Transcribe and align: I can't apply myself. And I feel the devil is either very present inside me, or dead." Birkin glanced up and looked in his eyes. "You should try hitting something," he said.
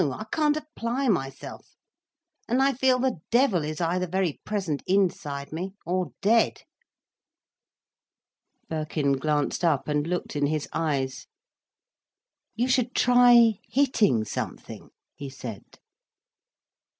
I 0.03 0.25
can't 0.31 0.57
apply 0.57 1.09
myself. 1.09 1.75
And 2.47 2.59
I 2.59 2.73
feel 2.73 2.97
the 2.97 3.19
devil 3.29 3.63
is 3.63 3.79
either 3.79 4.07
very 4.07 4.39
present 4.43 4.81
inside 4.87 5.51
me, 5.53 5.75
or 5.85 6.09
dead." 6.23 6.63
Birkin 8.67 9.19
glanced 9.19 9.63
up 9.63 9.87
and 9.87 10.07
looked 10.07 10.35
in 10.35 10.47
his 10.47 10.67
eyes. 10.73 11.27
"You 12.55 12.67
should 12.67 12.95
try 12.95 13.59
hitting 13.69 14.25
something," 14.25 14.89
he 15.13 15.29
said. 15.29 15.65